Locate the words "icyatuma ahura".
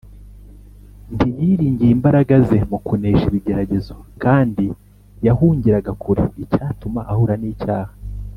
6.43-7.35